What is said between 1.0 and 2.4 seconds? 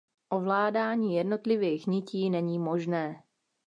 jednotlivých nití